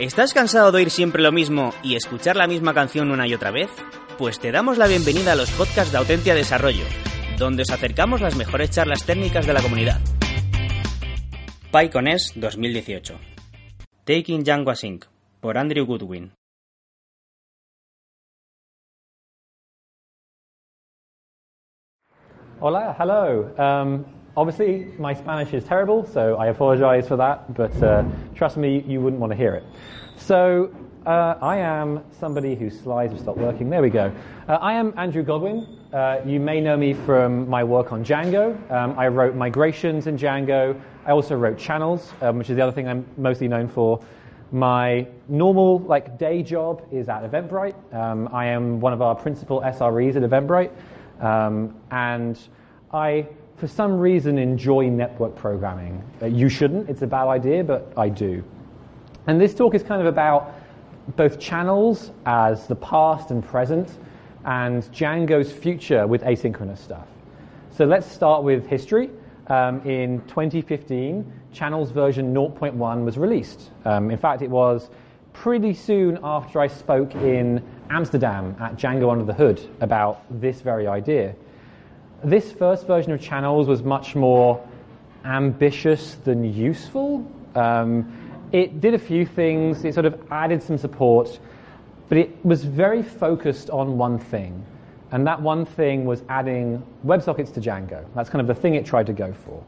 [0.00, 3.50] ¿Estás cansado de oír siempre lo mismo y escuchar la misma canción una y otra
[3.50, 3.68] vez?
[4.16, 6.86] Pues te damos la bienvenida a los podcasts de Autentia Desarrollo,
[7.36, 10.00] donde os acercamos las mejores charlas técnicas de la comunidad.
[11.70, 13.14] PyConS 2018
[14.04, 15.04] Taking Django Async
[15.38, 16.32] por Andrew Goodwin
[22.62, 23.54] Hola, hello.
[23.58, 28.04] Um, obviously, my Spanish is terrible, so I apologize for that, but uh,
[28.34, 29.64] trust me, you wouldn't want to hear it.
[30.16, 33.68] So, uh, I am somebody whose slides have stopped working.
[33.68, 34.10] There we go.
[34.48, 35.66] Uh, I am Andrew Godwin.
[35.92, 38.54] Uh, you may know me from my work on Django.
[38.70, 40.80] Um, I wrote migrations in Django.
[41.04, 44.02] I also wrote channels, um, which is the other thing I'm mostly known for.
[44.52, 47.94] My normal like day job is at Eventbrite.
[47.94, 50.70] Um, I am one of our principal SREs at Eventbrite.
[51.22, 52.38] Um, and
[52.92, 53.26] I,
[53.60, 56.02] for some reason, enjoy network programming.
[56.22, 58.42] Uh, you shouldn't, it's a bad idea, but I do.
[59.26, 60.54] And this talk is kind of about
[61.16, 63.98] both channels as the past and present,
[64.46, 67.06] and Django's future with asynchronous stuff.
[67.70, 69.10] So let's start with history.
[69.48, 73.72] Um, in 2015, Channels version 0.1 was released.
[73.84, 74.88] Um, in fact, it was
[75.34, 80.86] pretty soon after I spoke in Amsterdam at Django Under the Hood about this very
[80.86, 81.34] idea.
[82.22, 84.62] This first version of Channels was much more
[85.24, 87.26] ambitious than useful.
[87.54, 88.12] Um,
[88.52, 91.40] it did a few things, it sort of added some support,
[92.10, 94.62] but it was very focused on one thing.
[95.12, 98.04] And that one thing was adding WebSockets to Django.
[98.14, 99.64] That's kind of the thing it tried to go for.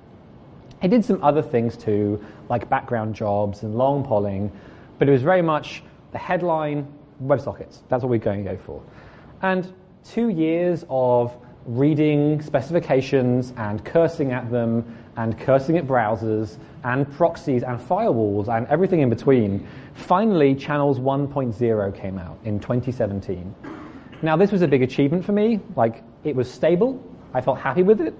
[0.83, 4.53] It did some other things too, like background jobs and long polling,
[4.99, 6.87] but it was very much the headline
[7.25, 7.79] WebSockets.
[7.89, 8.83] That's what we're going to go for.
[9.41, 9.73] And
[10.05, 11.35] two years of
[11.67, 14.85] reading specifications and cursing at them
[15.17, 22.01] and cursing at browsers and proxies and firewalls and everything in between, finally Channels 1.0
[22.01, 23.55] came out in 2017.
[24.23, 25.61] Now, this was a big achievement for me.
[25.77, 27.03] Like, it was stable.
[27.35, 28.15] I felt happy with it.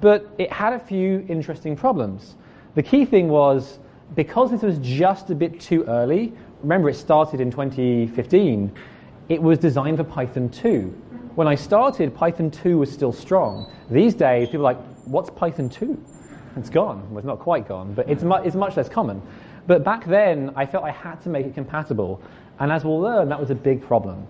[0.00, 2.36] But it had a few interesting problems.
[2.74, 3.78] The key thing was
[4.14, 8.72] because this was just a bit too early, remember it started in 2015,
[9.28, 10.94] it was designed for Python 2.
[11.34, 13.72] When I started, Python 2 was still strong.
[13.90, 16.04] These days, people are like, what's Python 2?
[16.56, 17.08] It's gone.
[17.08, 19.22] Well, it's not quite gone, but it's, mu- it's much less common.
[19.66, 22.20] But back then, I felt I had to make it compatible.
[22.58, 24.26] And as we'll learn, that was a big problem.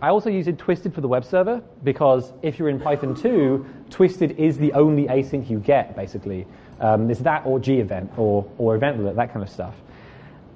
[0.00, 4.38] I also used Twisted for the web server because if you're in Python 2, Twisted
[4.38, 6.46] is the only async you get, basically.
[6.80, 9.74] Um, it's that or gevent or, or eventlet, that kind of stuff.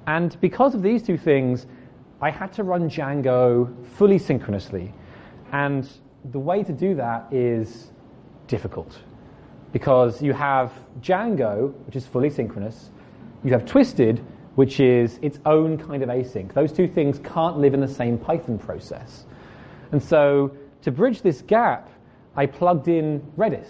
[0.07, 1.67] And because of these two things,
[2.21, 4.91] I had to run Django fully synchronously.
[5.51, 5.87] And
[6.31, 7.91] the way to do that is
[8.47, 8.99] difficult
[9.71, 12.91] because you have Django, which is fully synchronous,
[13.43, 14.23] you have Twisted,
[14.55, 16.53] which is its own kind of async.
[16.53, 19.25] Those two things can't live in the same Python process.
[19.91, 21.89] And so to bridge this gap,
[22.35, 23.67] I plugged in Redis.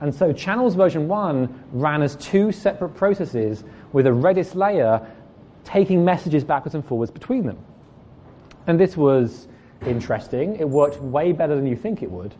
[0.00, 5.06] And so Channels version 1 ran as two separate processes with a Redis layer
[5.64, 7.58] taking messages backwards and forwards between them.
[8.66, 9.48] And this was
[9.86, 10.56] interesting.
[10.56, 12.34] It worked way better than you think it would.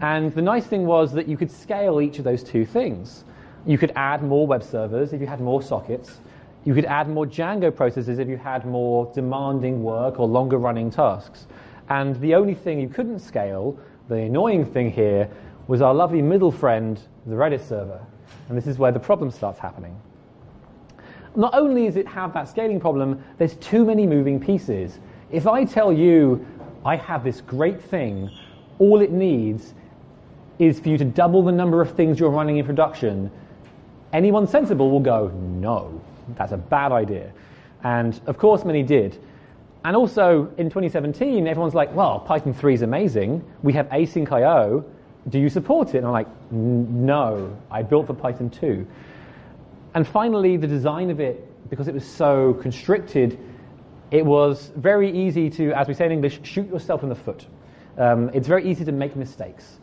[0.00, 3.24] And the nice thing was that you could scale each of those two things.
[3.66, 6.20] You could add more web servers if you had more sockets.
[6.64, 10.90] You could add more Django processes if you had more demanding work or longer running
[10.90, 11.46] tasks.
[11.88, 13.78] And the only thing you couldn't scale,
[14.08, 15.28] the annoying thing here,
[15.66, 18.00] was our lovely middle friend, the Redis server.
[18.48, 20.00] And this is where the problem starts happening.
[21.36, 24.98] Not only does it have that scaling problem, there's too many moving pieces.
[25.30, 26.44] If I tell you
[26.84, 28.30] I have this great thing,
[28.78, 29.74] all it needs
[30.58, 33.30] is for you to double the number of things you're running in production,
[34.12, 36.00] anyone sensible will go, no,
[36.36, 37.32] that's a bad idea.
[37.82, 39.18] And of course, many did.
[39.84, 43.42] And also in 2017, everyone's like, well, Python 3 is amazing.
[43.62, 44.84] We have asyncio.
[45.28, 45.98] Do you support it?
[45.98, 48.86] And I'm like, no, I built for Python 2.
[49.94, 53.38] And finally, the design of it, because it was so constricted,
[54.10, 57.46] it was very easy to, as we say in English, shoot yourself in the foot.
[57.96, 59.78] Um, it's very easy to make mistakes.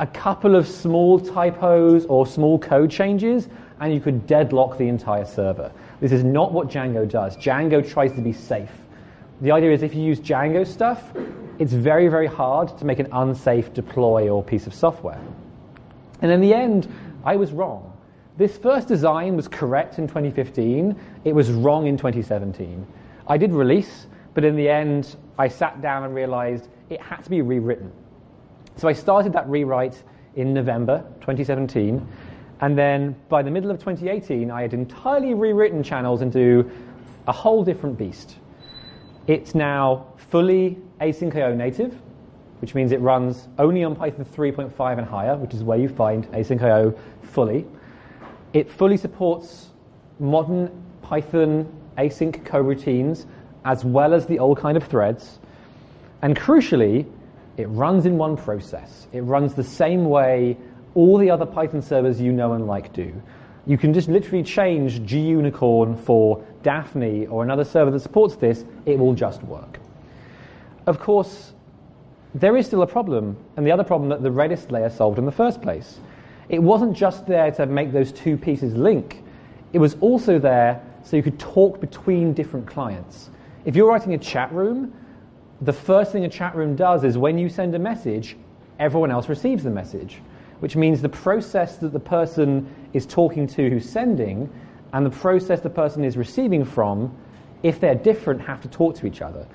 [0.00, 3.48] A couple of small typos or small code changes,
[3.80, 5.72] and you could deadlock the entire server.
[6.00, 7.36] This is not what Django does.
[7.36, 8.70] Django tries to be safe.
[9.40, 11.12] The idea is if you use Django stuff,
[11.58, 15.20] it's very, very hard to make an unsafe deploy or piece of software.
[16.22, 16.92] And in the end,
[17.24, 17.92] I was wrong.
[18.36, 20.96] This first design was correct in 2015.
[21.24, 22.86] It was wrong in 2017.
[23.26, 27.30] I did release, but in the end, I sat down and realized it had to
[27.30, 27.90] be rewritten.
[28.76, 30.02] So I started that rewrite
[30.36, 32.06] in November 2017.
[32.60, 36.70] And then by the middle of 2018, I had entirely rewritten channels into
[37.26, 38.36] a whole different beast.
[39.26, 41.94] It's now fully asyncio native,
[42.60, 46.30] which means it runs only on Python 3.5 and higher, which is where you find
[46.32, 47.66] asyncio fully.
[48.52, 49.70] It fully supports
[50.18, 50.70] modern
[51.02, 53.26] Python async coroutines
[53.64, 55.38] as well as the old kind of threads.
[56.22, 57.06] And crucially,
[57.56, 59.06] it runs in one process.
[59.12, 60.56] It runs the same way
[60.94, 63.12] all the other Python servers you know and like do.
[63.66, 68.98] You can just literally change gunicorn for Daphne or another server that supports this, it
[68.98, 69.80] will just work.
[70.86, 71.52] Of course,
[72.34, 75.24] there is still a problem, and the other problem that the Redis layer solved in
[75.24, 75.98] the first place.
[76.48, 79.22] It wasn't just there to make those two pieces link,
[79.72, 83.30] it was also there so you could talk between different clients.
[83.64, 84.92] If you're writing a chat room,
[85.60, 88.36] the first thing a chat room does is when you send a message,
[88.78, 90.20] everyone else receives the message,
[90.60, 94.50] which means the process that the person is talking to who's sending
[94.92, 97.16] and the process the person is receiving from,
[97.62, 99.46] if they're different, have to talk to each other.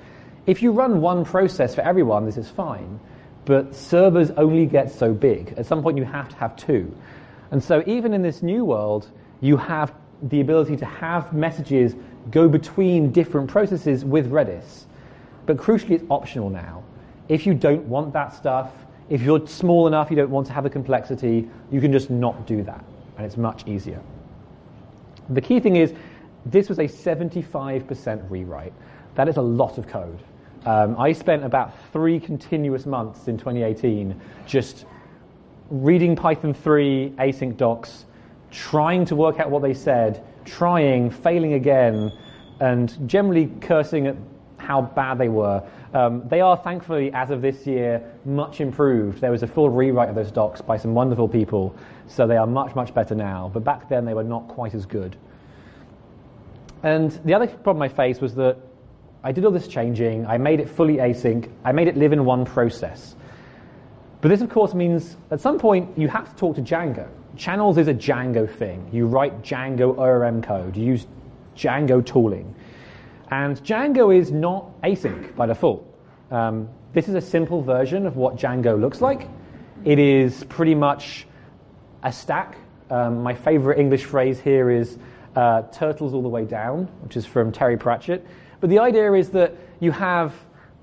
[0.46, 3.00] If you run one process for everyone, this is fine,
[3.44, 5.54] but servers only get so big.
[5.56, 6.94] At some point, you have to have two.
[7.50, 9.10] And so, even in this new world,
[9.40, 11.94] you have the ability to have messages
[12.30, 14.84] go between different processes with Redis.
[15.46, 16.84] But crucially, it's optional now.
[17.28, 18.72] If you don't want that stuff,
[19.08, 22.46] if you're small enough, you don't want to have the complexity, you can just not
[22.46, 22.84] do that.
[23.16, 24.00] And it's much easier.
[25.30, 25.92] The key thing is,
[26.46, 28.72] this was a 75% rewrite.
[29.14, 30.20] That is a lot of code.
[30.64, 34.84] Um, I spent about three continuous months in 2018 just
[35.70, 38.04] reading Python 3 async docs,
[38.50, 42.12] trying to work out what they said, trying, failing again,
[42.60, 44.16] and generally cursing at
[44.58, 45.62] how bad they were.
[45.94, 49.20] Um, they are thankfully, as of this year, much improved.
[49.20, 51.74] There was a full rewrite of those docs by some wonderful people,
[52.06, 53.50] so they are much, much better now.
[53.52, 55.16] But back then, they were not quite as good.
[56.82, 58.56] And the other problem I faced was that
[59.22, 62.24] I did all this changing, I made it fully async, I made it live in
[62.24, 63.16] one process.
[64.20, 67.08] But this, of course, means at some point you have to talk to Django.
[67.36, 68.88] Channels is a Django thing.
[68.92, 71.06] You write Django ORM code, you use
[71.56, 72.54] Django tooling.
[73.30, 75.86] And Django is not async by default.
[76.30, 79.28] Um, this is a simple version of what Django looks like.
[79.84, 81.26] It is pretty much
[82.02, 82.56] a stack.
[82.90, 84.98] Um, my favorite English phrase here is
[85.36, 88.26] uh, turtles all the way down, which is from Terry Pratchett.
[88.60, 90.34] But the idea is that you have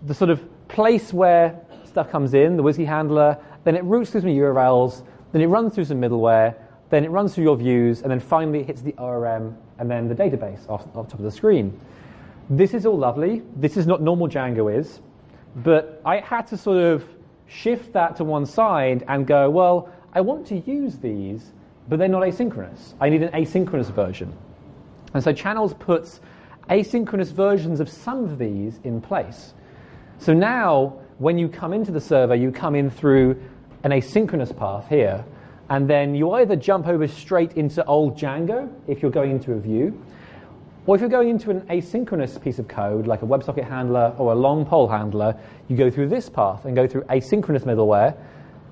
[0.06, 4.22] the sort of place where stuff comes in, the WSGI handler, then it routes through
[4.22, 6.56] some URLs, then it runs through some middleware,
[6.90, 10.08] then it runs through your views, and then finally it hits the ORM and then
[10.08, 11.78] the database off, off top of the screen.
[12.50, 13.44] This is all lovely.
[13.56, 15.02] This is not normal Django is,
[15.58, 17.06] but I had to sort of
[17.48, 21.52] shift that to one side and go, well, I want to use these,
[21.90, 22.94] but they're not asynchronous.
[23.00, 24.34] I need an asynchronous version.
[25.14, 26.22] And so Channels puts
[26.70, 29.54] asynchronous versions of some of these in place.
[30.20, 33.42] So now, when you come into the server, you come in through
[33.88, 35.24] an asynchronous path here,
[35.70, 39.60] and then you either jump over straight into old Django if you're going into a
[39.60, 40.04] view,
[40.86, 44.34] or if you're going into an asynchronous piece of code, like a WebSocket handler or
[44.34, 45.38] a long poll handler,
[45.70, 48.18] you go through this path and go through asynchronous middleware,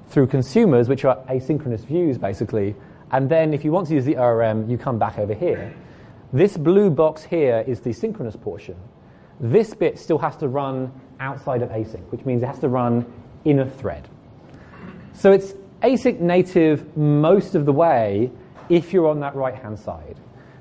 [0.10, 2.76] through consumers, which are asynchronous views, basically.
[3.12, 5.74] And then if you want to use the ORM, you come back over here.
[6.34, 8.76] This blue box here is the synchronous portion.
[9.40, 10.92] This bit still has to run
[11.22, 13.06] outside of async, which means it has to run
[13.46, 14.10] in a thread.
[15.16, 18.32] So it's async native most of the way
[18.70, 20.18] if you're on that right hand side.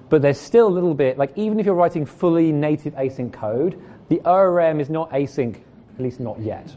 [0.08, 3.80] But there's still a little bit, like even if you're writing fully native async code,
[4.08, 6.73] the ORM is not async, at least not yet.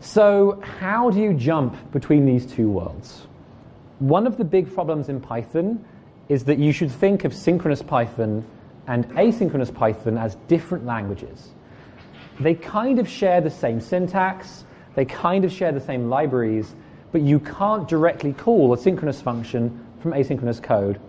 [0.00, 3.28] So, how do you jump between these two worlds?
[4.00, 5.84] One of the big problems in Python
[6.28, 8.44] is that you should think of synchronous Python
[8.88, 11.50] and asynchronous Python as different languages.
[12.40, 16.74] They kind of share the same syntax, they kind of share the same libraries,
[17.12, 21.00] but you can't directly call a synchronous function from asynchronous code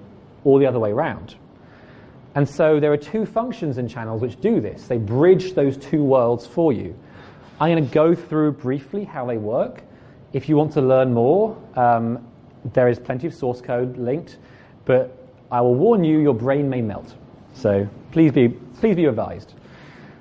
[0.44, 1.36] or the other way around.
[2.36, 4.88] And so there are two functions in channels which do this.
[4.88, 6.96] They bridge those two worlds for you.
[7.60, 9.84] I'm going to go through briefly how they work.
[10.34, 12.25] If you want to learn more, um,
[12.74, 14.38] there is plenty of source code linked,
[14.86, 15.16] but
[15.52, 17.13] I will warn you, your brain may melt.
[17.54, 19.54] So please be, please be advised.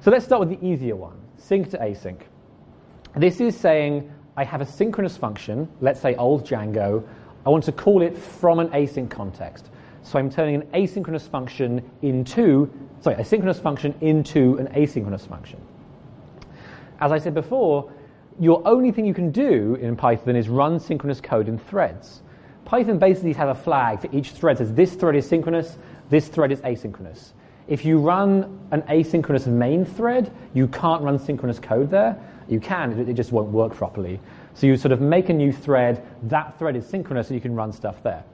[0.03, 2.21] So let's start with the easier one, sync to async.
[3.15, 7.07] This is saying I have a synchronous function, let's say old Django.
[7.45, 9.69] I want to call it from an async context.
[10.03, 15.61] So I'm turning an asynchronous function into, sorry, a synchronous function into an asynchronous function.
[17.01, 17.93] As I said before,
[18.41, 22.23] your only thing you can do in Python is run synchronous code in threads.
[22.65, 25.77] Python basically has a flag for each thread that says this thread is synchronous,
[26.09, 27.33] this thread is asynchronous.
[27.69, 32.19] If you run an asynchronous main thread, you can't run synchronous code there.
[32.49, 34.21] You can, it, just won't work properly.
[34.55, 37.55] So you sort of make a new thread, that thread is synchronous, so you can
[37.55, 38.25] run stuff there.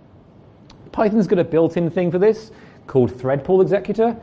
[0.92, 2.50] Python's got a built-in thing for this
[2.86, 4.16] called thread pool executor.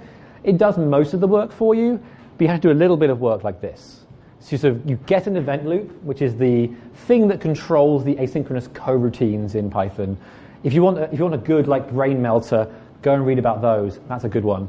[0.43, 2.03] It does most of the work for you,
[2.37, 4.01] but you have to do a little bit of work like this.
[4.39, 6.69] So you, sort of, you get an event loop, which is the
[7.07, 10.17] thing that controls the asynchronous coroutines in Python.
[10.63, 13.39] If you want, a, if you want a good like brain melter, go and read
[13.39, 13.99] about those.
[14.07, 14.67] That's a good one.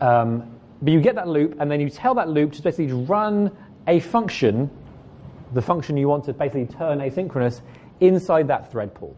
[0.00, 3.50] Um, but you get that loop, and then you tell that loop to basically run
[3.86, 4.70] a function,
[5.52, 7.60] the function you want to basically turn asynchronous,
[8.00, 9.16] inside that thread pool.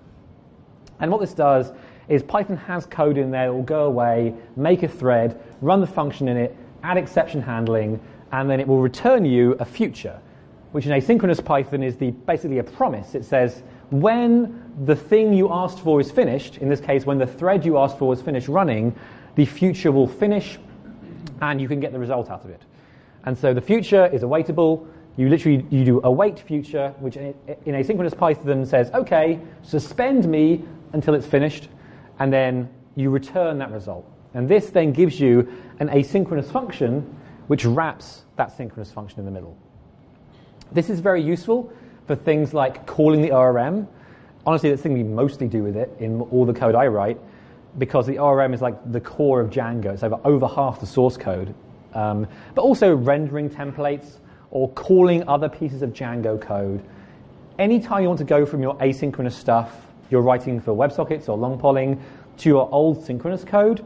[1.00, 1.72] And what this does
[2.08, 5.86] is Python has code in there that will go away, make a thread, run the
[5.86, 8.00] function in it, add exception handling,
[8.32, 10.20] and then it will return you a future,
[10.72, 13.14] which in asynchronous Python is the, basically a promise.
[13.14, 17.26] It says, when the thing you asked for is finished, in this case, when the
[17.26, 18.94] thread you asked for is finished running,
[19.34, 20.58] the future will finish
[21.40, 22.62] and you can get the result out of it.
[23.26, 24.86] And so the future is awaitable.
[25.16, 27.34] You literally you do await future, which in,
[27.66, 31.68] asynchronous Python says, okay, suspend me until it's finished,
[32.18, 34.04] and then you return that result.
[34.34, 37.16] And this then gives you an asynchronous function
[37.46, 39.56] which wraps that synchronous function in the middle.
[40.72, 41.72] This is very useful
[42.06, 43.86] for things like calling the ORM.
[44.46, 47.18] Honestly, that's the thing we mostly do with it in all the code I write,
[47.78, 49.86] because the ORM is like the core of Django.
[49.86, 51.54] It's over, over half the source code.
[51.94, 54.18] Um, but also rendering templates
[54.50, 56.84] or calling other pieces of Django code.
[57.58, 61.58] Anytime you want to go from your asynchronous stuff you're writing for WebSockets or long
[61.58, 62.00] polling
[62.38, 63.84] to your old synchronous code,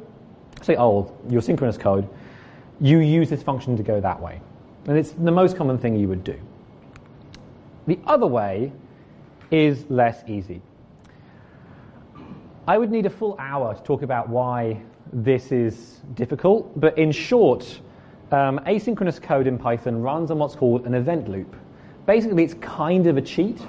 [0.63, 2.09] say old, your synchronous code,
[2.81, 4.41] you use this function to go that way.
[4.87, 6.39] And it's the most common thing you would do.
[7.87, 8.73] The other way
[9.51, 10.61] is less easy.
[12.67, 17.11] I would need a full hour to talk about why this is difficult, but in
[17.13, 17.81] short,
[18.31, 21.57] um, asynchronous code in Python runs on what's called an event loop.
[22.07, 23.61] Basically, it's kind of a cheat.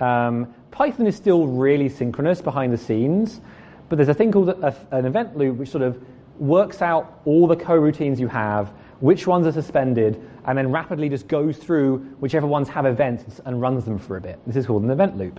[0.00, 3.40] Um, Python is still really synchronous behind the scenes,
[3.88, 6.02] but there's a thing called a, an event loop which sort of
[6.38, 11.28] works out all the coroutines you have, which ones are suspended, and then rapidly just
[11.28, 14.40] goes through whichever ones have events and runs them for a bit.
[14.46, 15.38] This is called an event loop.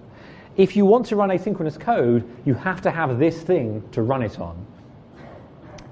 [0.55, 4.21] If you want to run asynchronous code, you have to have this thing to run
[4.21, 4.65] it on.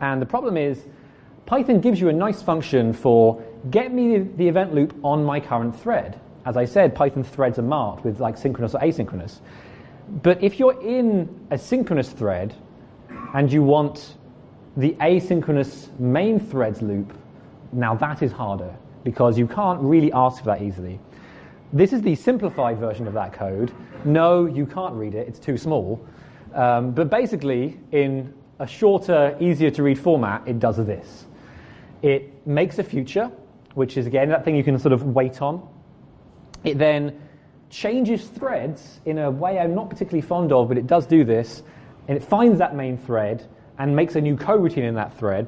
[0.01, 0.85] And the problem is,
[1.51, 5.77] Python gives you a nice function for get me the event loop on my current
[5.77, 6.17] thread.
[6.45, 9.41] As I said, Python threads are marked with like synchronous or asynchronous.
[10.23, 12.55] But if you're in a synchronous thread
[13.33, 14.15] and you want
[14.77, 17.13] the asynchronous main threads loop,
[17.73, 21.01] now that is harder because you can't really ask for that easily.
[21.73, 23.73] This is the simplified version of that code.
[24.05, 26.01] No, you can't read it, it's too small.
[26.53, 31.25] Um, but basically, in a shorter, easier to read format, it does this.
[32.01, 33.31] It makes a future,
[33.73, 35.67] which is again that thing you can sort of wait on.
[36.63, 37.19] It then
[37.69, 41.63] changes threads in a way I'm not particularly fond of, but it does do this.
[42.07, 45.47] And it finds that main thread and makes a new coroutine in that thread,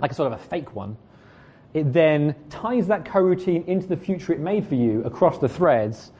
[0.00, 0.96] like a sort of a fake one.
[1.74, 6.12] It then ties that coroutine into the future it made for you across the threads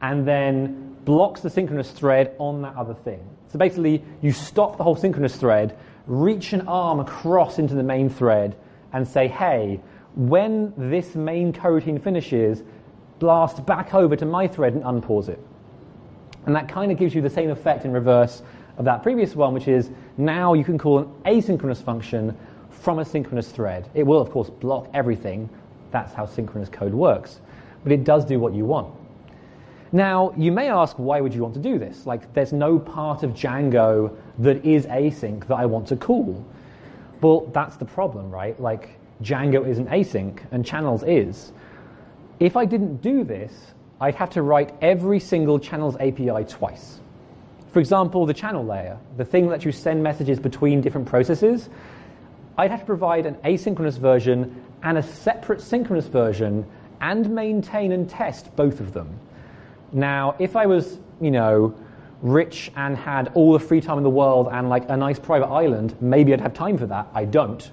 [0.00, 3.20] and then blocks the synchronous thread on that other thing.
[3.48, 8.08] So basically, you stop the whole synchronous thread, reach an arm across into the main
[8.08, 8.56] thread,
[8.94, 9.80] and say, hey,
[10.14, 12.62] when this main coroutine finishes,
[13.18, 15.40] blast back over to my thread and unpause it.
[16.46, 18.42] And that kind of gives you the same effect in reverse
[18.78, 22.36] of that previous one, which is now you can call an asynchronous function
[22.70, 23.90] from a synchronous thread.
[23.94, 25.48] It will, of course, block everything.
[25.90, 27.40] That's how synchronous code works.
[27.82, 28.94] But it does do what you want.
[29.92, 32.04] Now, you may ask, why would you want to do this?
[32.04, 36.44] Like, there's no part of Django that is async that I want to call.
[37.24, 38.60] Well, that's the problem, right?
[38.60, 41.52] Like, Django isn't async, and channels is.
[42.38, 47.00] If I didn't do this, I'd have to write every single channels API twice.
[47.72, 51.70] For example, the channel layer, the thing that you send messages between different processes,
[52.58, 56.66] I'd have to provide an asynchronous version and a separate synchronous version
[57.00, 59.18] and maintain and test both of them.
[59.92, 61.74] Now, if I was, you know,
[62.24, 65.46] rich and had all the free time in the world and like a nice private
[65.46, 67.06] island, maybe I'd have time for that.
[67.14, 67.70] I don't.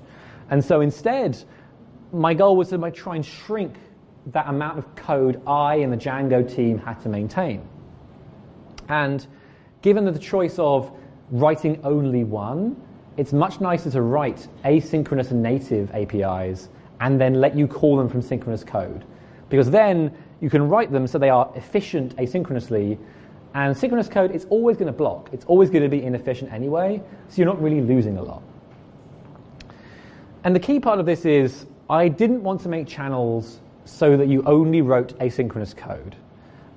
[0.49, 1.41] And so instead,
[2.11, 3.75] my goal was to try and shrink
[4.27, 7.67] that amount of code I and the Django team had to maintain.
[8.89, 9.25] And
[9.81, 10.91] given the choice of
[11.31, 12.75] writing only one,
[13.15, 16.67] it's much nicer to write asynchronous and native APIs
[16.99, 19.05] and then let you call them from synchronous code.
[19.49, 22.97] Because then you can write them so they are efficient asynchronously.
[23.53, 25.29] And synchronous code, it's always going to block.
[25.33, 28.41] It's always going to be inefficient anyway, so you're not really losing a lot.
[30.43, 34.27] And the key part of this is I didn't want to make channels so that
[34.27, 36.15] you only wrote asynchronous code.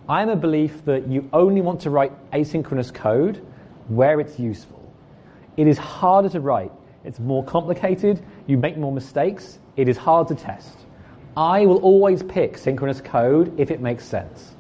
[0.09, 3.45] I'm a belief that you only want to write asynchronous code
[3.89, 4.93] where it's useful.
[5.57, 6.73] It is harder to write,
[7.05, 10.77] it's more complicated, you make more mistakes, it is hard to test.
[11.37, 14.54] I will always pick synchronous code if it makes sense.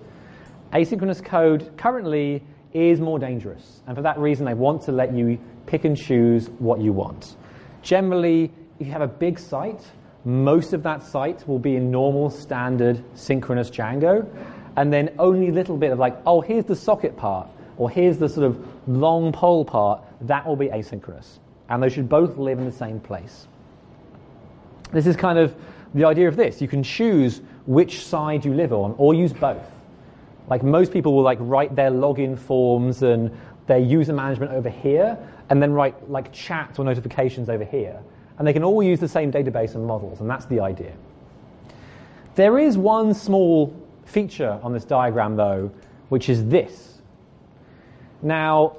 [0.75, 5.39] Asynchronous code currently is more dangerous, and for that reason, they want to let you
[5.67, 7.37] pick and choose what you want.
[7.83, 8.51] Generally,
[8.81, 9.85] if you have a big site,
[10.25, 14.27] most of that site will be in normal, standard, synchronous Django,
[14.77, 18.19] and then only a little bit of like, oh, here's the socket part, or here's
[18.19, 21.39] the sort of long poll part, that will be asynchronous.
[21.69, 23.47] And they should both live in the same place.
[24.91, 25.55] This is kind of
[25.95, 26.61] the idea of this.
[26.61, 29.71] You can choose which side you live on, or use both.
[30.49, 33.31] Like most people will like write their login forms and
[33.67, 38.01] their user management over here, and then write like chat or notifications over here.
[38.39, 40.93] And they can all use the same database and models, and that's the idea.
[42.35, 43.75] There is one small
[44.05, 45.71] feature on this diagram, though,
[46.09, 47.01] which is this.
[48.23, 48.77] Now,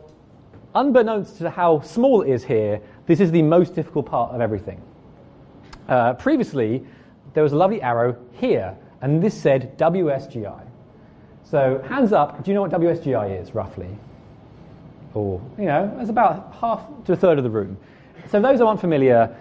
[0.74, 4.82] unbeknownst to how small it is here, this is the most difficult part of everything.
[5.88, 6.84] Uh, previously,
[7.34, 10.65] there was a lovely arrow here, and this said WSGI.
[11.46, 13.90] So, hands up, do you know what WSGI is, roughly?
[15.14, 17.78] Or, you know, it's about half to a third of the room.
[18.30, 19.34] So, those who aren't familiar,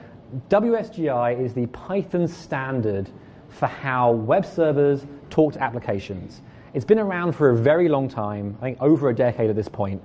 [0.50, 3.08] WSGI is the Python standard
[3.48, 6.42] for how web servers talk to applications.
[6.74, 9.68] It's been around for a very long time, I think over a decade at this
[9.68, 10.02] point.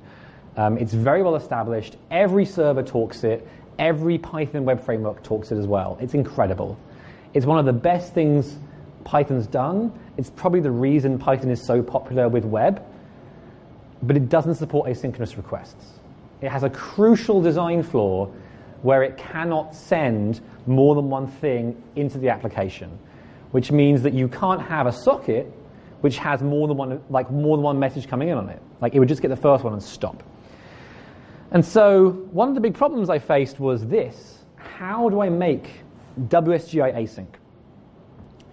[0.56, 1.98] Um, it's very well established.
[2.12, 3.46] Every server talks it.
[3.78, 5.98] Every Python web framework talks it as well.
[6.00, 6.78] It's incredible.
[7.34, 8.58] It's one of the best things
[9.04, 9.92] Python's done.
[10.20, 12.86] It's probably the reason Python is so popular with web,
[14.04, 15.94] but it doesn't support asynchronous requests.
[16.42, 18.30] It has a crucial design flaw
[18.82, 23.00] where it cannot send more than one thing into the application,
[23.52, 25.54] which means that you can't have a socket
[26.02, 28.62] which has more than one, like more than one message coming in on it.
[28.82, 30.22] Like it would just get the first one and stop.
[31.52, 35.70] And so one of the big problems I faced was this: how do I make
[36.28, 37.28] WSGI async?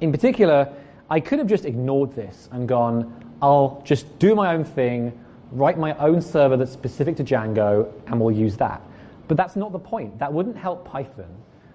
[0.01, 0.73] In particular,
[1.09, 5.13] I could have just ignored this and gone, I'll just do my own thing,
[5.53, 8.81] write my own server that's specific to Django, and we'll use that.
[9.29, 10.19] But that's not the point.
[10.19, 11.29] That wouldn't help Python.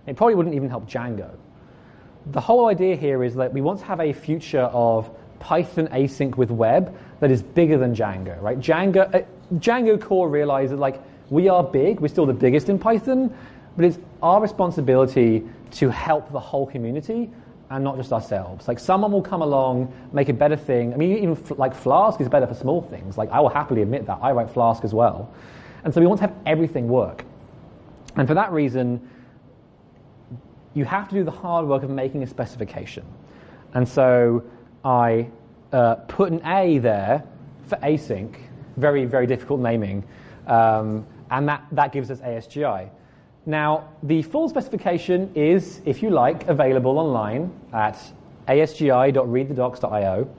[0.05, 1.29] It probably wouldn't even help Django.
[2.31, 6.35] The whole idea here is that we want to have a future of Python async
[6.35, 8.59] with web that is bigger than Django, right?
[8.59, 9.21] Django, uh,
[9.55, 13.35] Django core realizes like we are big, we're still the biggest in Python,
[13.75, 17.31] but it's our responsibility to help the whole community
[17.71, 18.67] and not just ourselves.
[18.67, 20.93] Like someone will come along, make a better thing.
[20.93, 23.17] I mean, even like Flask is better for small things.
[23.17, 24.19] Like I will happily admit that.
[24.21, 25.33] I write Flask as well.
[25.83, 27.23] And so we want to have everything work.
[28.17, 29.09] And for that reason,
[30.73, 33.05] you have to do the hard work of making a specification.
[33.73, 34.43] And so
[34.83, 35.29] I
[35.71, 37.23] uh, put an A there
[37.67, 38.35] for async,
[38.75, 40.03] very, very difficult naming,
[40.45, 42.89] um, and that, that gives us ASGI.
[43.45, 47.97] Now, the full specification is, if you like, available online at
[48.47, 50.29] asgi.readthedocs.io,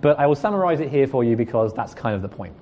[0.00, 2.54] but I will summarize it here for you because that's kind of the point.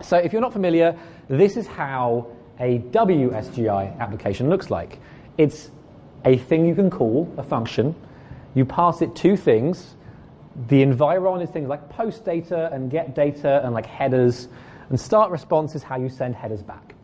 [0.00, 2.28] So, if you're not familiar, this is how
[2.58, 4.98] a WSGI application looks like.
[5.36, 5.70] It's
[6.24, 7.94] a thing you can call a function.
[8.54, 9.94] You pass it two things.
[10.68, 14.48] The environ is things like post data and get data and like headers.
[14.88, 16.94] And start response is how you send headers back.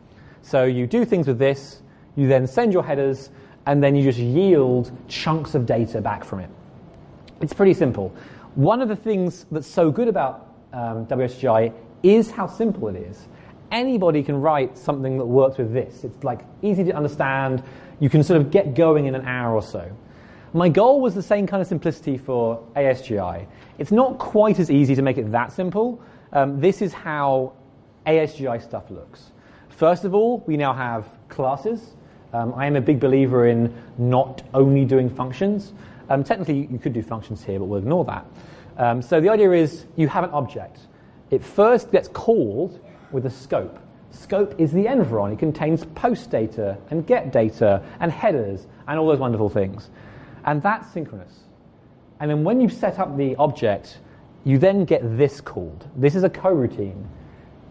[0.41, 1.82] So you do things with this,
[2.15, 3.29] you then send your headers,
[3.65, 6.49] and then you just yield chunks of data back from it.
[7.41, 8.13] It's pretty simple.
[8.55, 11.73] One of the things that's so good about um, WSGI
[12.03, 13.27] is how simple it is
[13.73, 16.05] anybody can write something that works with this.
[16.05, 17.63] It's like easy to understand.
[17.99, 19.91] You can sort of get going in an hour or so.
[20.53, 23.47] My goal was the same kind of simplicity for ASGI.
[23.79, 25.99] It's not quite as easy to make it that simple.
[26.31, 27.53] Um, this is how
[28.05, 29.31] ASGI stuff looks.
[29.69, 31.95] First of all, we now have classes.
[32.33, 35.73] Um, I am a big believer in not only doing functions.
[36.09, 38.25] Um, technically, you could do functions here, but we'll ignore that.
[38.77, 40.79] Um, so the idea is you have an object.
[41.29, 42.79] It first gets called
[43.11, 43.79] with a scope.
[44.11, 45.31] Scope is the environ.
[45.31, 49.89] It contains post data and get data and headers and all those wonderful things.
[50.45, 51.39] And that's synchronous.
[52.19, 53.99] And then when you've set up the object,
[54.43, 55.87] you then get this called.
[55.95, 57.05] This is a coroutine.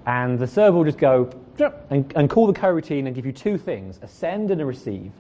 [0.07, 1.31] And the server will just go
[1.91, 5.13] and, and call the coroutine and give you two things a send and a receive.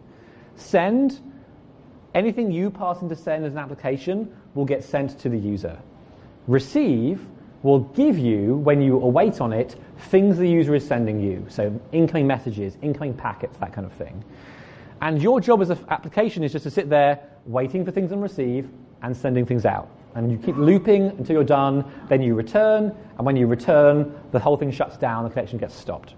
[0.56, 1.20] Send,
[2.14, 5.78] anything you pass into send as an application will get sent to the user.
[6.46, 7.20] Receive
[7.62, 11.46] will give you, when you await on it, things the user is sending you.
[11.48, 14.24] So incoming messages, incoming packets, that kind of thing.
[15.00, 18.20] And your job as an application is just to sit there waiting for things on
[18.20, 18.68] receive
[19.02, 19.88] and sending things out.
[20.14, 24.38] And you keep looping until you're done, then you return, and when you return, the
[24.38, 26.14] whole thing shuts down, the connection gets stopped.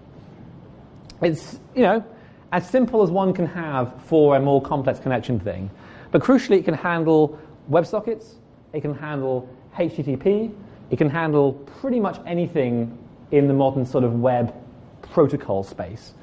[1.21, 2.03] It's, you know,
[2.51, 5.69] as simple as one can have for a more complex connection thing.
[6.11, 8.35] But crucially, it can handle WebSockets,
[8.73, 10.53] it can handle HTTP,
[10.89, 12.97] it can handle pretty much anything
[13.31, 14.53] in the modern sort of web
[15.01, 16.13] protocol space.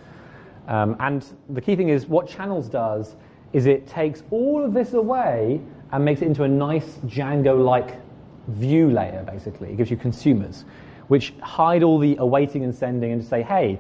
[0.69, 3.17] Um, and the key thing is what channels does
[3.53, 5.61] is it takes all of this away
[5.93, 8.01] and makes it into a nice Django-like
[8.49, 9.71] view layer, basically.
[9.71, 10.65] It gives you consumers,
[11.09, 13.79] which hide all the awaiting and sending and just say, hey,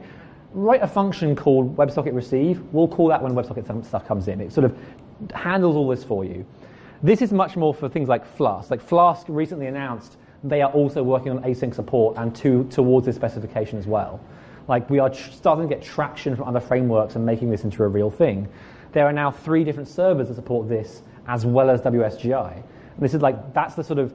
[0.52, 2.62] write a function called WebSocket receive.
[2.72, 4.40] We'll call that when WebSocket stuff comes in.
[4.40, 4.76] It sort of
[5.34, 6.46] handles all this for you.
[7.02, 8.70] This is much more for things like Flask.
[8.70, 13.16] Like Flask recently announced they are also working on async support and to, towards this
[13.16, 14.20] specification as well.
[14.68, 17.88] Like we are starting to get traction from other frameworks and making this into a
[17.88, 18.48] real thing.
[18.92, 22.54] There are now three different servers that support this as well as WSGI.
[22.54, 24.14] And this is like that's the sort of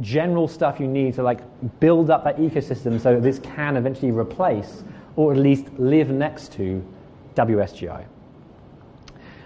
[0.00, 1.40] general stuff you need to like
[1.80, 4.84] build up that ecosystem so that this can eventually replace
[5.16, 6.84] or at least live next to
[7.34, 8.04] WSGI.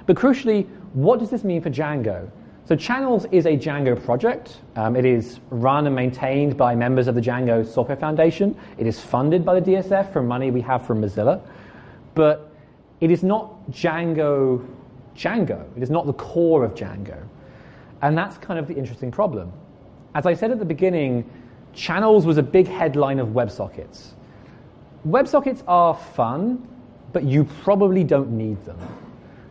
[0.06, 2.28] But crucially, what does this mean for Django?
[2.64, 4.58] So Channels is a Django project.
[4.76, 8.56] Um, it is run and maintained by members of the Django Software Foundation.
[8.78, 11.40] It is funded by the DSF from money we have from Mozilla.
[12.14, 12.52] But
[13.00, 14.66] it is not Django
[15.16, 15.64] Django.
[15.76, 17.22] It is not the core of Django.
[18.02, 19.52] And that's kind of the interesting problem.
[20.14, 21.28] As I said at the beginning,
[21.72, 24.12] Channels was a big headline of WebSockets.
[25.06, 26.66] WebSockets are fun,
[27.12, 28.78] but you probably don't need them.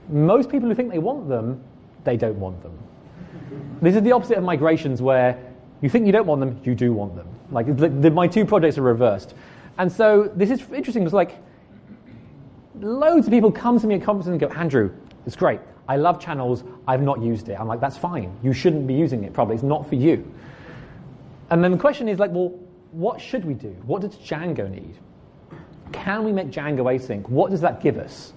[0.09, 1.61] Most people who think they want them,
[2.03, 2.77] they don't want them.
[3.81, 5.37] This is the opposite of migrations where
[5.81, 7.27] you think you don't want them, you do want them.
[7.51, 9.33] Like the, the, my two projects are reversed.
[9.77, 11.37] And so this is interesting because like
[12.79, 14.91] loads of people come to me at conferences and go, Andrew,
[15.25, 15.59] it's great.
[15.87, 16.63] I love channels.
[16.87, 17.59] I've not used it.
[17.59, 18.37] I'm like, that's fine.
[18.43, 19.55] You shouldn't be using it probably.
[19.55, 20.29] It's not for you.
[21.49, 22.53] And then the question is like, well,
[22.91, 23.75] what should we do?
[23.85, 24.95] What does Django need?
[25.91, 27.27] Can we make Django async?
[27.29, 28.33] What does that give us?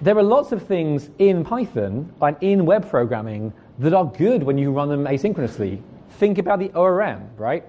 [0.00, 4.58] There are lots of things in Python and in web programming that are good when
[4.58, 5.80] you run them asynchronously.
[6.18, 7.64] Think about the ORM, right?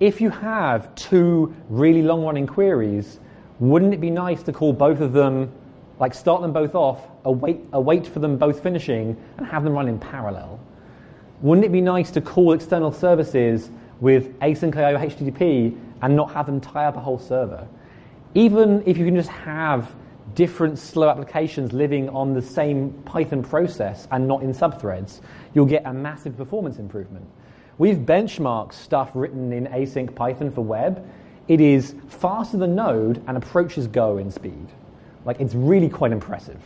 [0.00, 3.18] If you have two really long running queries,
[3.60, 5.50] wouldn't it be nice to call both of them,
[6.00, 9.88] like start them both off, await, await for them both finishing, and have them run
[9.88, 10.60] in parallel?
[11.40, 16.46] Wouldn't it be nice to call external services with async IO HTTP and not have
[16.46, 17.66] them tie up a whole server?
[18.34, 19.94] Even if you can just have
[20.34, 25.20] different slow applications living on the same Python process and not in subthreads,
[25.54, 27.26] you'll get a massive performance improvement.
[27.78, 31.08] We've benchmarked stuff written in async Python for web.
[31.46, 34.66] It is faster than Node and approaches Go in speed.
[35.28, 36.56] Like, it's really quite impressive.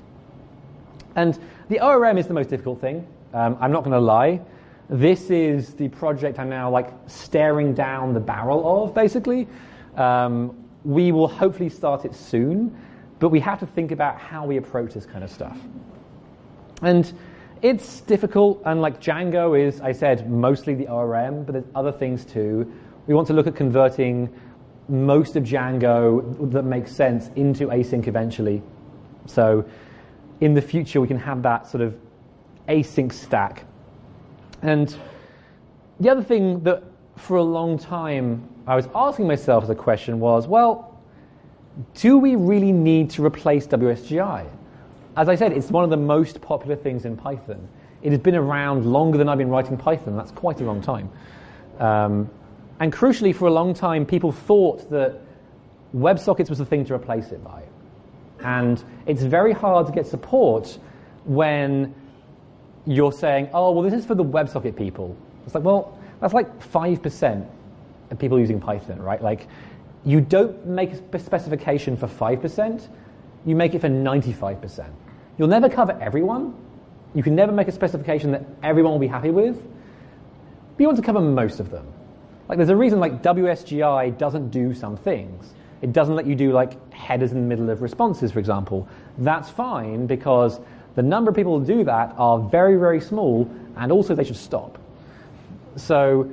[1.16, 1.36] And
[1.68, 3.04] the ORM is the most difficult thing.
[3.34, 4.40] Um, I'm not going to lie.
[4.88, 9.48] This is the project I'm now like staring down the barrel of, basically.
[9.96, 12.76] Um, we will hopefully start it soon.
[13.18, 15.58] But we have to think about how we approach this kind of stuff.
[16.82, 17.12] And
[17.62, 22.24] it's difficult, and like Django is, I said, mostly the ORM, but there's other things
[22.24, 22.72] too.
[23.08, 24.32] We want to look at converting
[24.88, 28.62] most of Django that makes sense into async eventually.
[29.26, 29.64] So
[30.40, 31.96] in the future, we can have that sort of
[32.68, 33.64] async stack.
[34.62, 34.94] And
[36.00, 36.82] the other thing that
[37.16, 41.00] for a long time I was asking myself as a question was, well,
[41.94, 44.46] do we really need to replace WSGI?
[45.16, 47.68] As I said, it's one of the most popular things in Python.
[48.02, 50.16] It has been around longer than I've been writing Python.
[50.16, 51.10] That's quite a long time.
[51.78, 52.30] Um,
[52.80, 55.20] and crucially, for a long time, people thought that
[55.94, 57.62] WebSockets was the thing to replace it by.
[58.40, 60.78] And it's very hard to get support
[61.24, 61.94] when
[62.86, 65.16] you're saying, oh, well, this is for the WebSocket people.
[65.44, 67.46] It's like, well, that's like 5%
[68.10, 69.22] of people using Python, right?
[69.22, 69.46] Like,
[70.04, 72.88] you don't make a specification for 5%,
[73.46, 74.88] you make it for 95%.
[75.38, 76.54] You'll never cover everyone.
[77.14, 79.56] You can never make a specification that everyone will be happy with.
[79.56, 81.86] But you want to cover most of them.
[82.52, 85.54] Like there's a reason like WSGI doesn't do some things.
[85.80, 88.86] It doesn't let you do like headers in the middle of responses, for example.
[89.16, 90.60] That's fine because
[90.94, 94.36] the number of people who do that are very, very small and also they should
[94.36, 94.76] stop.
[95.76, 96.30] So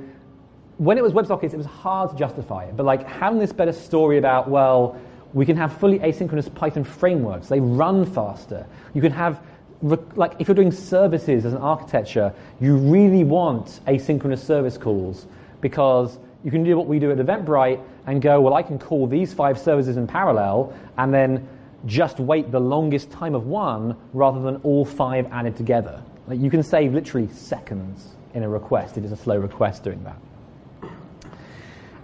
[0.76, 2.76] when it was WebSockets, it was hard to justify it.
[2.76, 5.00] But like having this better story about, well,
[5.32, 7.48] we can have fully asynchronous Python frameworks.
[7.48, 8.66] They run faster.
[8.92, 9.40] You can have,
[9.80, 15.26] like, if you're doing services as an architecture, you really want asynchronous service calls
[15.60, 19.06] because you can do what we do at Eventbrite and go, well, I can call
[19.06, 21.46] these five services in parallel, and then
[21.86, 26.02] just wait the longest time of one rather than all five added together.
[26.26, 30.02] Like you can save literally seconds in a request if it's a slow request doing
[30.04, 30.16] that.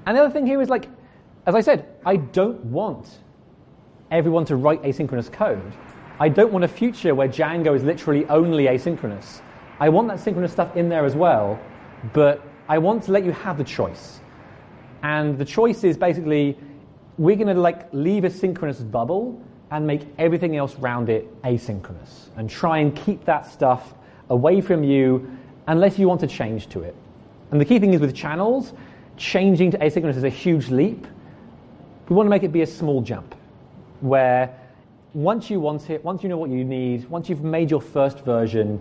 [0.06, 0.88] And the other thing here is like,
[1.46, 3.18] as I said, I don't want
[4.10, 5.72] everyone to write asynchronous code.
[6.18, 9.40] I don't want a future where Django is literally only asynchronous.
[9.78, 11.60] I want that synchronous stuff in there as well,
[12.12, 14.20] but I want to let you have the choice.
[15.02, 16.58] And the choice is basically
[17.18, 22.28] we're going to like leave a synchronous bubble and make everything else around it asynchronous
[22.36, 23.94] and try and keep that stuff
[24.30, 25.30] away from you
[25.66, 26.94] unless you want to change to it.
[27.50, 28.72] And the key thing is with channels,
[29.16, 31.06] changing to asynchronous is a huge leap.
[32.08, 33.34] We want to make it be a small jump
[34.00, 34.56] where
[35.14, 38.20] once you want it, once you know what you need, once you've made your first
[38.20, 38.80] version,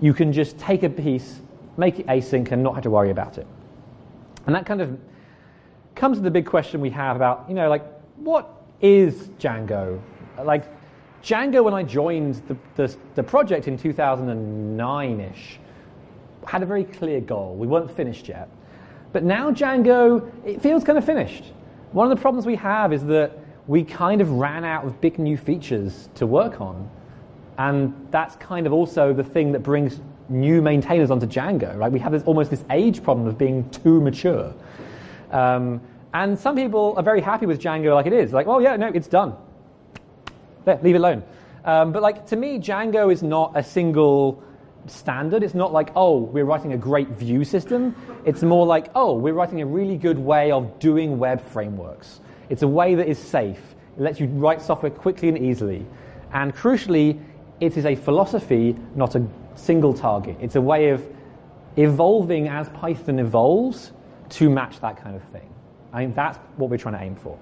[0.00, 1.40] you can just take a piece,
[1.76, 3.46] make it async, and not have to worry about it.
[4.46, 4.98] And that kind of
[5.94, 7.84] comes to the big question we have about, you know, like,
[8.16, 10.00] what is Django?
[10.42, 10.64] Like,
[11.22, 15.58] Django, when I joined the, the, the project in 2009 ish,
[16.46, 17.54] had a very clear goal.
[17.54, 18.48] We weren't finished yet.
[19.12, 21.44] But now Django, it feels kind of finished.
[21.92, 25.18] One of the problems we have is that we kind of ran out of big
[25.18, 26.90] new features to work on.
[27.56, 31.90] And that's kind of also the thing that brings new maintainers onto Django, right?
[31.90, 34.54] We have this, almost this age problem of being too mature.
[35.30, 35.80] Um,
[36.12, 38.32] and some people are very happy with Django like it is.
[38.32, 39.34] Like, oh yeah, no, it's done.
[40.64, 41.22] There, leave it alone.
[41.64, 44.42] Um, but like to me, Django is not a single
[44.86, 45.42] standard.
[45.42, 47.94] It's not like, oh, we're writing a great view system.
[48.24, 52.20] It's more like, oh, we're writing a really good way of doing web frameworks.
[52.48, 53.60] It's a way that is safe.
[53.96, 55.86] It lets you write software quickly and easily.
[56.32, 57.20] And crucially,
[57.60, 60.36] it is a philosophy, not a single target.
[60.40, 61.06] It's a way of
[61.76, 63.92] evolving as Python evolves
[64.30, 65.48] to match that kind of thing.
[65.92, 67.38] I mean, that's what we're trying to aim for.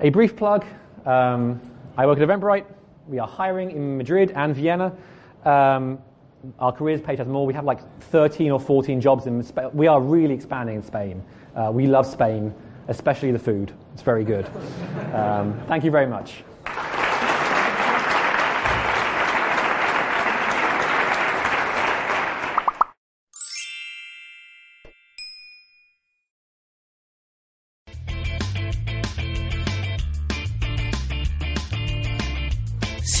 [0.00, 0.64] A brief plug
[1.06, 1.60] um,
[1.96, 2.64] I work at Eventbrite.
[3.08, 4.92] We are hiring in Madrid and Vienna.
[5.44, 5.98] Um,
[6.58, 7.46] our careers page has more.
[7.46, 9.70] We have like 13 or 14 jobs in Spain.
[9.72, 11.22] We are really expanding in Spain.
[11.54, 12.54] Uh, we love Spain
[12.88, 13.72] especially the food.
[13.92, 14.46] It's very good.
[15.14, 16.44] Um, thank you very much.